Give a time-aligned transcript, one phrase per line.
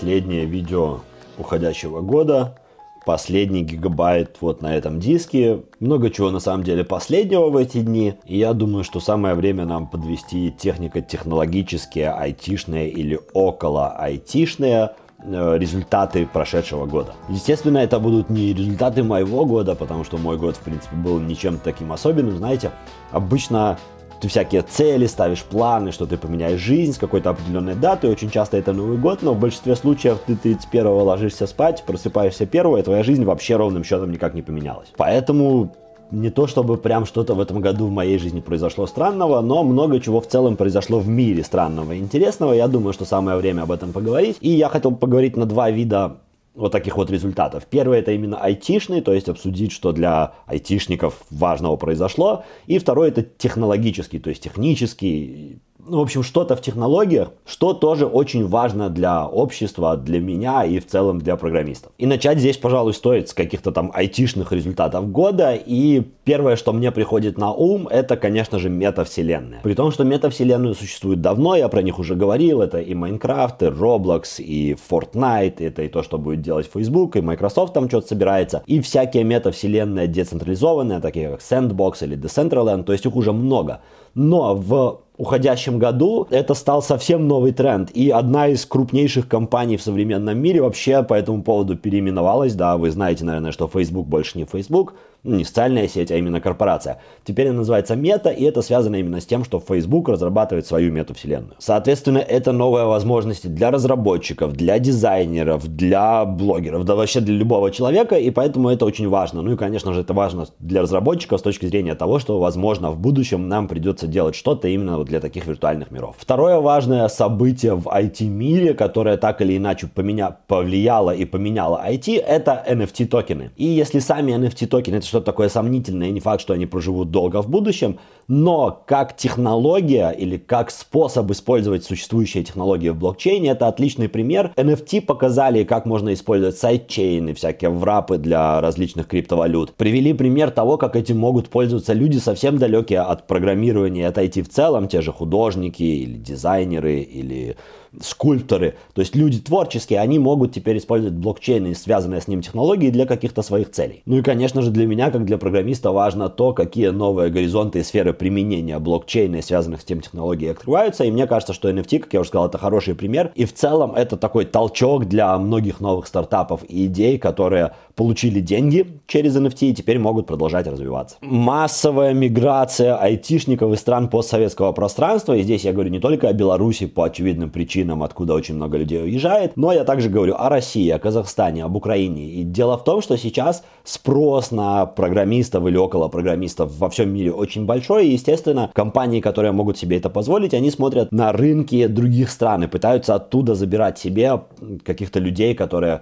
[0.00, 1.00] последнее видео
[1.36, 2.56] уходящего года.
[3.04, 5.60] Последний гигабайт вот на этом диске.
[5.78, 8.14] Много чего на самом деле последнего в эти дни.
[8.24, 14.92] И я думаю, что самое время нам подвести технико-технологические, айтишные или около айтишные
[15.22, 17.12] э, результаты прошедшего года.
[17.28, 21.58] Естественно, это будут не результаты моего года, потому что мой год, в принципе, был ничем
[21.62, 22.38] таким особенным.
[22.38, 22.70] Знаете,
[23.10, 23.78] обычно
[24.20, 28.10] ты всякие цели ставишь, планы, что ты поменяешь жизнь с какой-то определенной датой.
[28.10, 32.76] Очень часто это Новый год, но в большинстве случаев ты 31-го ложишься спать, просыпаешься 1
[32.76, 34.88] и твоя жизнь вообще ровным счетом никак не поменялась.
[34.96, 35.72] Поэтому
[36.10, 40.00] не то чтобы прям что-то в этом году в моей жизни произошло странного, но много
[40.00, 42.52] чего в целом произошло в мире странного и интересного.
[42.52, 44.36] Я думаю, что самое время об этом поговорить.
[44.40, 46.16] И я хотел поговорить на два вида
[46.60, 47.64] вот таких вот результатов.
[47.68, 52.44] Первый это именно айтишный, то есть обсудить, что для айтишников важного произошло.
[52.66, 55.58] И второй это технологический, то есть технический,
[55.90, 60.78] ну, в общем, что-то в технологиях, что тоже очень важно для общества, для меня и
[60.78, 61.90] в целом для программистов.
[61.98, 65.54] И начать здесь, пожалуй, стоит с каких-то там айтишных результатов года.
[65.54, 69.60] И первое, что мне приходит на ум, это, конечно же, метавселенная.
[69.62, 73.66] При том, что метавселенную существует давно, я про них уже говорил, это и Майнкрафт, и
[73.66, 78.62] Roblox, и Fortnite, это и то, что будет делать Facebook, и Microsoft там что-то собирается,
[78.66, 83.80] и всякие метавселенные децентрализованные, такие как Sandbox или Decentraland, то есть их уже много.
[84.14, 87.90] Но в уходящем году это стал совсем новый тренд.
[87.90, 92.54] И одна из крупнейших компаний в современном мире вообще по этому поводу переименовалась.
[92.54, 96.40] Да, вы знаете, наверное, что Facebook больше не Facebook, ну, не социальная сеть, а именно
[96.40, 96.98] корпорация.
[97.24, 101.56] Теперь она называется Мета, и это связано именно с тем, что Facebook разрабатывает свою метавселенную.
[101.58, 108.16] Соответственно, это новые возможности для разработчиков, для дизайнеров, для блогеров, да вообще для любого человека,
[108.16, 109.42] и поэтому это очень важно.
[109.42, 112.98] Ну и, конечно же, это важно для разработчиков с точки зрения того, что, возможно, в
[112.98, 116.16] будущем нам придется делать что-то именно для таких виртуальных миров.
[116.18, 120.36] Второе важное событие в IT-мире, которое так или иначе поменя...
[120.46, 123.50] повлияло и поменяло IT, это NFT-токены.
[123.56, 127.48] И если сами NFT-токены, это что-то такое сомнительное, не факт, что они проживут долго в
[127.48, 127.98] будущем,
[128.28, 134.52] но как технология или как способ использовать существующие технологии в блокчейне, это отличный пример.
[134.56, 139.74] NFT показали, как можно использовать сайдчейны, всякие врапы для различных криптовалют.
[139.74, 144.48] Привели пример того, как этим могут пользоваться люди совсем далекие от программирования, от IT в
[144.48, 147.56] целом, те же художники или дизайнеры или
[148.00, 152.90] скульпторы, то есть люди творческие, они могут теперь использовать блокчейн и связанные с ним технологии
[152.90, 154.02] для каких-то своих целей.
[154.06, 157.82] Ну и, конечно же, для меня, как для программиста, важно то, какие новые горизонты и
[157.82, 161.04] сферы применения блокчейна и связанных с тем технологий открываются.
[161.04, 163.32] И мне кажется, что NFT, как я уже сказал, это хороший пример.
[163.34, 168.86] И в целом это такой толчок для многих новых стартапов и идей, которые получили деньги
[169.06, 171.16] через NFT и теперь могут продолжать развиваться.
[171.20, 175.34] Массовая миграция айтишников из стран постсоветского пространства.
[175.34, 178.78] И здесь я говорю не только о Беларуси по очевидным причинам, причинам, откуда очень много
[178.78, 179.56] людей уезжает.
[179.56, 182.22] Но я также говорю о России, о Казахстане, об Украине.
[182.22, 187.32] И дело в том, что сейчас спрос на программистов или около программистов во всем мире
[187.32, 188.06] очень большой.
[188.06, 192.66] И, естественно, компании, которые могут себе это позволить, они смотрят на рынки других стран и
[192.66, 194.40] пытаются оттуда забирать себе
[194.84, 196.00] каких-то людей, которые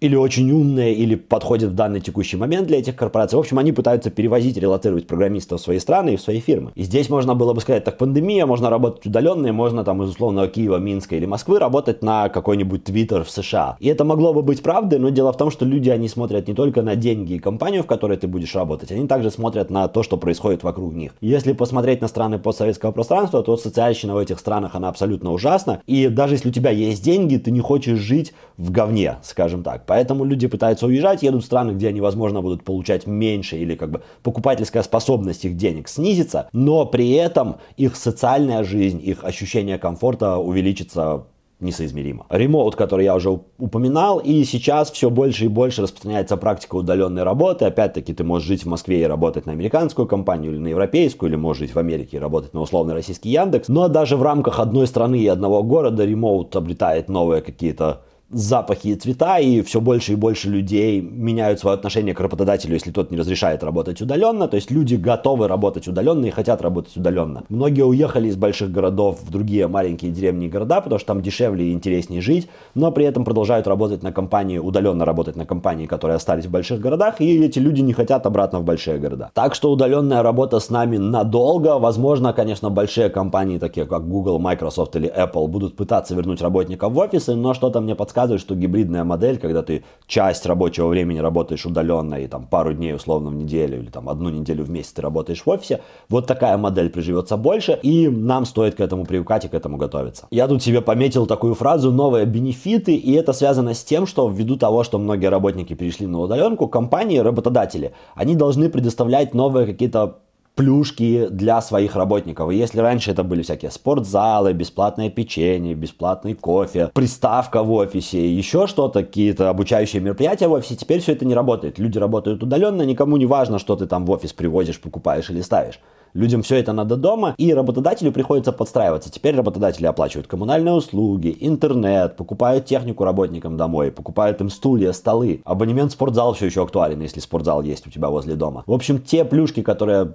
[0.00, 3.36] или очень умные, или подходят в данный текущий момент для этих корпораций.
[3.36, 6.72] В общем, они пытаются перевозить, релацировать программистов в свои страны и в свои фирмы.
[6.74, 10.10] И здесь можно было бы сказать, так пандемия, можно работать удаленно, и можно там из
[10.10, 13.76] условного Киева, Минска или Москвы работать на какой-нибудь Твиттер в США.
[13.80, 16.54] И это могло бы быть правдой, но дело в том, что люди, они смотрят не
[16.54, 20.02] только на деньги и компанию, в которой ты будешь работать, они также смотрят на то,
[20.02, 21.12] что происходит вокруг них.
[21.20, 25.80] Если посмотреть на страны постсоветского пространства, то социальщина в этих странах, она абсолютно ужасна.
[25.86, 29.85] И даже если у тебя есть деньги, ты не хочешь жить в говне, скажем так.
[29.86, 33.90] Поэтому люди пытаются уезжать, едут в страны, где они, возможно, будут получать меньше или как
[33.90, 40.36] бы покупательская способность их денег снизится, но при этом их социальная жизнь, их ощущение комфорта
[40.38, 41.24] увеличится
[41.60, 42.26] несоизмеримо.
[42.28, 47.64] Ремоут, который я уже упоминал, и сейчас все больше и больше распространяется практика удаленной работы.
[47.64, 51.36] Опять-таки, ты можешь жить в Москве и работать на американскую компанию или на европейскую, или
[51.36, 53.68] можешь жить в Америке и работать на условный российский Яндекс.
[53.68, 58.94] Но даже в рамках одной страны и одного города ремоут обретает новые какие-то запахи и
[58.96, 63.16] цвета, и все больше и больше людей меняют свое отношение к работодателю, если тот не
[63.16, 64.48] разрешает работать удаленно.
[64.48, 67.44] То есть люди готовы работать удаленно и хотят работать удаленно.
[67.48, 71.66] Многие уехали из больших городов в другие маленькие деревни и города, потому что там дешевле
[71.66, 76.16] и интереснее жить, но при этом продолжают работать на компании, удаленно работать на компании, которые
[76.16, 79.30] остались в больших городах, и эти люди не хотят обратно в большие города.
[79.34, 81.78] Так что удаленная работа с нами надолго.
[81.78, 86.98] Возможно, конечно, большие компании, такие как Google, Microsoft или Apple, будут пытаться вернуть работников в
[86.98, 91.66] офисы, но что-то мне подсказывает, рассказывают, что гибридная модель, когда ты часть рабочего времени работаешь
[91.66, 95.02] удаленно и там пару дней условно в неделю или там одну неделю в месяц ты
[95.02, 99.48] работаешь в офисе, вот такая модель приживется больше, и нам стоит к этому привыкать и
[99.48, 100.26] к этому готовиться.
[100.30, 104.56] Я тут себе пометил такую фразу «новые бенефиты», и это связано с тем, что ввиду
[104.56, 110.20] того, что многие работники перешли на удаленку, компании, работодатели, они должны предоставлять новые какие-то
[110.56, 112.50] плюшки для своих работников.
[112.50, 119.04] Если раньше это были всякие спортзалы, бесплатное печенье, бесплатный кофе, приставка в офисе, еще что-то,
[119.04, 121.78] какие-то обучающие мероприятия в офисе, теперь все это не работает.
[121.78, 125.78] Люди работают удаленно, никому не важно, что ты там в офис привозишь, покупаешь или ставишь.
[126.14, 129.12] Людям все это надо дома, и работодателю приходится подстраиваться.
[129.12, 135.42] Теперь работодатели оплачивают коммунальные услуги, интернет, покупают технику работникам домой, покупают им стулья, столы.
[135.44, 138.64] Абонемент в спортзал все еще актуален, если спортзал есть у тебя возле дома.
[138.66, 140.14] В общем, те плюшки, которые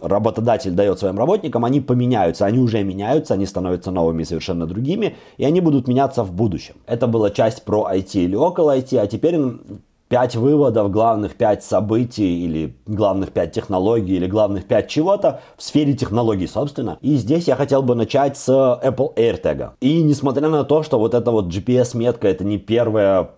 [0.00, 5.44] работодатель дает своим работникам, они поменяются, они уже меняются, они становятся новыми совершенно другими, и
[5.44, 6.74] они будут меняться в будущем.
[6.86, 9.36] Это была часть про IT или около IT, а теперь
[10.08, 15.94] пять выводов, главных пять событий или главных пять технологий или главных пять чего-то в сфере
[15.94, 16.98] технологий, собственно.
[17.00, 19.70] И здесь я хотел бы начать с Apple AirTag.
[19.80, 23.30] И несмотря на то, что вот эта вот GPS-метка это не первая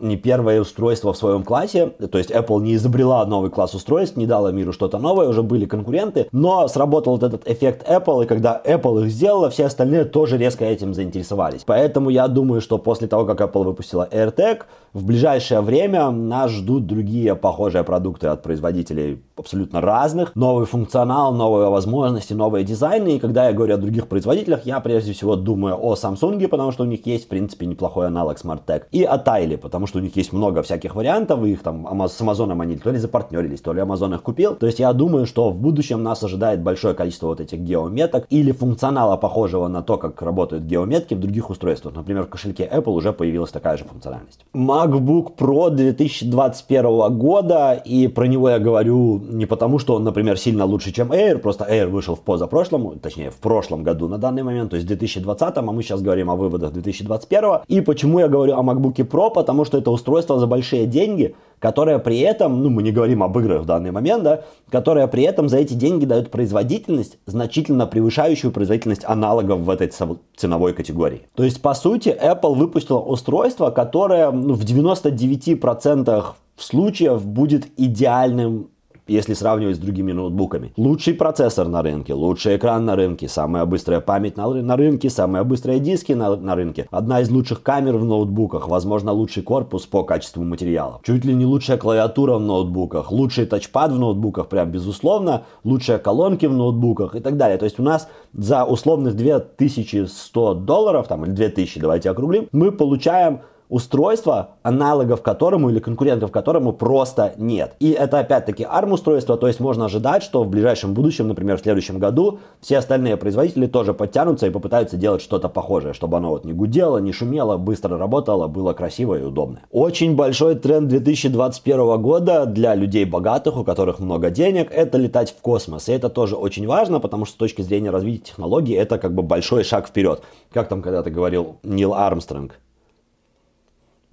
[0.00, 4.26] не первое устройство в своем классе, то есть Apple не изобрела новый класс устройств, не
[4.26, 8.60] дала миру что-то новое, уже были конкуренты, но сработал вот этот эффект Apple, и когда
[8.64, 11.62] Apple их сделала, все остальные тоже резко этим заинтересовались.
[11.66, 14.62] Поэтому я думаю, что после того, как Apple выпустила AirTag,
[14.92, 21.70] в ближайшее время нас ждут другие похожие продукты от производителей абсолютно разных, новый функционал, новые
[21.70, 25.94] возможности, новые дизайны, и когда я говорю о других производителях, я прежде всего думаю о
[25.94, 29.56] Samsung, потому что у них есть, в принципе, неплохой аналог SmartTag, и о Tile, модели,
[29.56, 32.90] потому что у них есть много всяких вариантов, и их там с Амазоном они то
[32.90, 34.54] ли запартнерились, то ли Амазон их купил.
[34.54, 38.52] То есть я думаю, что в будущем нас ожидает большое количество вот этих геометок или
[38.52, 41.94] функционала, похожего на то, как работают геометки в других устройствах.
[41.94, 44.40] Например, в кошельке Apple уже появилась такая же функциональность.
[44.54, 50.64] MacBook Pro 2021 года, и про него я говорю не потому, что он, например, сильно
[50.64, 54.70] лучше, чем Air, просто Air вышел в позапрошлом, точнее, в прошлом году на данный момент,
[54.70, 57.42] то есть в 2020, а мы сейчас говорим о выводах 2021.
[57.68, 59.31] И почему я говорю о MacBook Pro?
[59.32, 63.38] Потому что это устройство за большие деньги, которое при этом, ну мы не говорим об
[63.38, 68.52] играх в данный момент, да, которое при этом за эти деньги дает производительность, значительно превышающую
[68.52, 69.90] производительность аналогов в этой
[70.36, 71.22] ценовой категории.
[71.34, 76.24] То есть, по сути, Apple выпустила устройство, которое ну, в 99%
[76.56, 78.68] случаев будет идеальным
[79.06, 80.72] если сравнивать с другими ноутбуками.
[80.76, 85.44] Лучший процессор на рынке, лучший экран на рынке, самая быстрая память на, на рынке, самые
[85.44, 90.04] быстрые диски на, на рынке, одна из лучших камер в ноутбуках, возможно лучший корпус по
[90.04, 95.44] качеству материалов, чуть ли не лучшая клавиатура в ноутбуках, лучший тачпад в ноутбуках, прям безусловно,
[95.64, 97.58] лучшие колонки в ноутбуках и так далее.
[97.58, 103.40] То есть у нас за условных 2100 долларов, там, или 2000, давайте округлим, мы получаем
[103.72, 107.74] устройство, аналогов которому или конкурентов которому просто нет.
[107.80, 111.62] И это опять-таки ARM устройство, то есть можно ожидать, что в ближайшем будущем, например, в
[111.62, 116.44] следующем году, все остальные производители тоже подтянутся и попытаются делать что-то похожее, чтобы оно вот
[116.44, 119.60] не гудело, не шумело, быстро работало, было красиво и удобно.
[119.70, 125.40] Очень большой тренд 2021 года для людей богатых, у которых много денег, это летать в
[125.40, 125.88] космос.
[125.88, 129.22] И это тоже очень важно, потому что с точки зрения развития технологий это как бы
[129.22, 130.20] большой шаг вперед.
[130.52, 132.58] Как там когда-то говорил Нил Армстронг,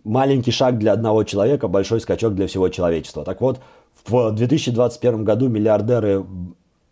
[0.04, 3.24] маленький шаг для одного человека, большой скачок для всего человечества.
[3.24, 3.60] Так вот,
[4.08, 6.26] в 2021 году миллиардеры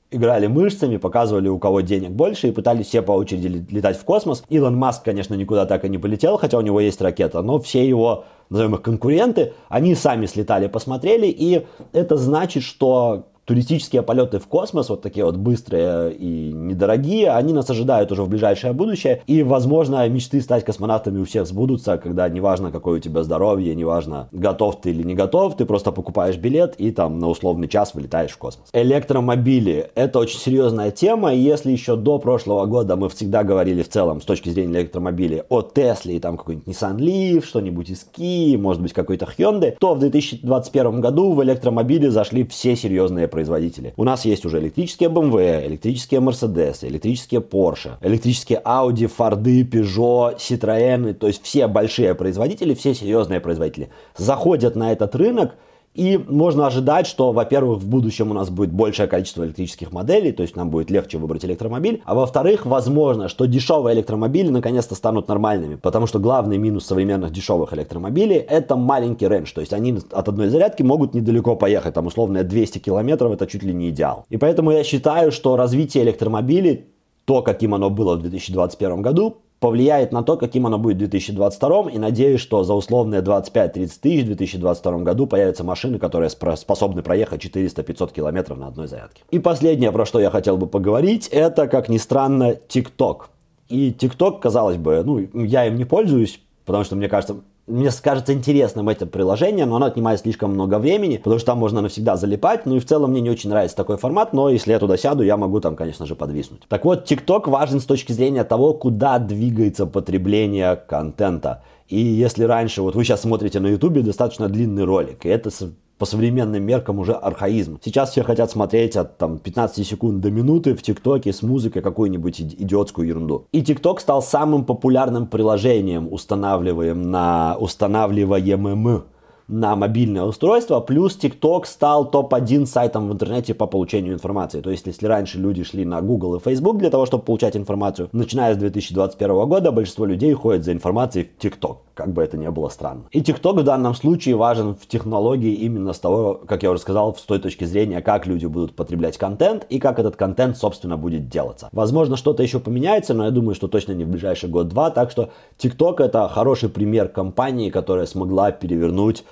[0.10, 4.44] играли мышцами, показывали, у кого денег больше, и пытались все по очереди летать в космос.
[4.50, 7.88] Илон Маск, конечно, никуда так и не полетел, хотя у него есть ракета, но все
[7.88, 14.48] его, назовем их, конкуренты, они сами слетали, посмотрели, и это значит, что туристические полеты в
[14.48, 19.22] космос, вот такие вот быстрые и недорогие, они нас ожидают уже в ближайшее будущее.
[19.26, 24.28] И, возможно, мечты стать космонавтами у всех сбудутся, когда неважно, какое у тебя здоровье, неважно,
[24.34, 28.32] готов ты или не готов, ты просто покупаешь билет и там на условный час вылетаешь
[28.32, 28.68] в космос.
[28.74, 33.90] Электромобили– это очень серьезная тема, и если еще до прошлого года мы всегда говорили в
[33.90, 38.58] целом с точки зрения электромобилей о Тесле и там какой-нибудь Nissan Leaf, что-нибудь из Kia,
[38.58, 43.94] может быть какой-то Hyundai, то в 2021 году в электромобили зашли все серьезные производители.
[43.98, 51.14] У нас есть уже электрические BMW, электрические Mercedes, электрические Porsche, электрические Audi, Ford, Peugeot, Citroёn,
[51.14, 55.54] то есть все большие производители, все серьезные производители заходят на этот рынок
[55.98, 60.44] и можно ожидать, что, во-первых, в будущем у нас будет большее количество электрических моделей, то
[60.44, 62.04] есть нам будет легче выбрать электромобиль.
[62.06, 65.76] А во-вторых, возможно, что дешевые электромобили наконец-то станут нормальными.
[65.76, 69.52] Потому что главный минус современных дешевых электромобилей это маленький рейндж.
[69.54, 71.96] То есть они от одной зарядки могут недалеко поехать.
[71.96, 74.26] Там условно 200 километров это чуть ли не идеал.
[74.30, 76.86] И поэтому я считаю, что развитие электромобилей
[77.26, 81.92] то, каким оно было в 2021 году, повлияет на то, каким оно будет в 2022
[81.92, 83.72] и надеюсь, что за условные 25-30
[84.02, 89.24] тысяч в 2022 году появятся машины, которые способны проехать 400-500 километров на одной зарядке.
[89.32, 93.24] И последнее, про что я хотел бы поговорить, это, как ни странно, TikTok.
[93.70, 98.34] И TikTok, казалось бы, ну, я им не пользуюсь, потому что, мне кажется, мне кажется
[98.34, 102.66] интересным это приложение, но оно отнимает слишком много времени, потому что там можно навсегда залипать.
[102.66, 105.24] Ну и в целом мне не очень нравится такой формат, но если я туда сяду,
[105.24, 106.62] я могу там, конечно же, подвиснуть.
[106.70, 111.62] Так вот, TikTok важен с точки зрения того, куда двигается потребление контента.
[111.90, 115.50] И если раньше, вот вы сейчас смотрите на YouTube достаточно длинный ролик, и это
[115.98, 117.80] по современным меркам уже архаизм.
[117.84, 122.40] Сейчас все хотят смотреть от там, 15 секунд до минуты в ТикТоке с музыкой какую-нибудь
[122.40, 123.46] идиотскую ерунду.
[123.52, 129.06] И ТикТок стал самым популярным приложением, устанавливаем на устанавливаемым
[129.48, 134.62] на мобильное устройство, плюс TikTok стал топ-1 сайтом в интернете по получению информации.
[134.62, 138.10] То есть, если раньше люди шли на Google и Facebook для того, чтобы получать информацию,
[138.12, 142.48] начиная с 2021 года большинство людей ходит за информацией в TikTok, как бы это ни
[142.50, 143.04] было странно.
[143.12, 147.16] И TikTok в данном случае важен в технологии именно с того, как я уже сказал,
[147.16, 151.30] с той точки зрения, как люди будут потреблять контент и как этот контент, собственно, будет
[151.30, 151.70] делаться.
[151.72, 155.30] Возможно, что-то еще поменяется, но я думаю, что точно не в ближайший год-два, так что
[155.58, 159.24] TikTok это хороший пример компании, которая смогла перевернуть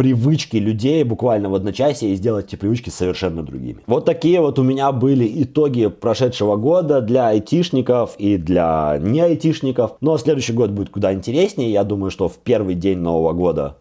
[0.00, 3.80] привычки людей буквально в одночасье и сделать эти привычки совершенно другими.
[3.86, 9.96] Вот такие вот у меня были итоги прошедшего года для айтишников и для не айтишников.
[10.00, 11.70] Но следующий год будет куда интереснее.
[11.70, 13.76] Я думаю, что в первый день Нового года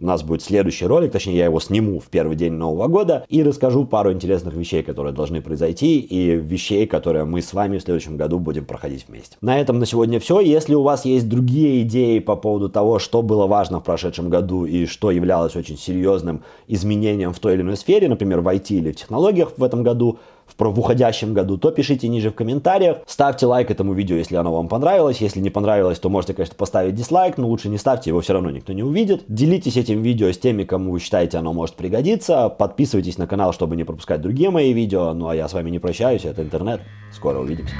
[0.00, 3.42] у нас будет следующий ролик, точнее я его сниму в первый день Нового года и
[3.42, 8.16] расскажу пару интересных вещей, которые должны произойти и вещей, которые мы с вами в следующем
[8.16, 9.36] году будем проходить вместе.
[9.40, 10.40] На этом на сегодня все.
[10.40, 14.64] Если у вас есть другие идеи по поводу того, что было важно в прошедшем году
[14.64, 18.92] и что являлось очень серьезным изменением в той или иной сфере, например, в IT или
[18.92, 20.18] в технологиях в этом году,
[20.58, 22.98] в, в уходящем году, то пишите ниже в комментариях.
[23.06, 25.18] Ставьте лайк этому видео, если оно вам понравилось.
[25.18, 28.50] Если не понравилось, то можете, конечно, поставить дизлайк, но лучше не ставьте, его все равно
[28.50, 29.24] никто не увидит.
[29.28, 32.48] Делитесь этим видео с теми, кому вы считаете оно может пригодиться.
[32.48, 35.12] Подписывайтесь на канал, чтобы не пропускать другие мои видео.
[35.12, 36.80] Ну а я с вами не прощаюсь, это интернет.
[37.12, 37.74] Скоро увидимся.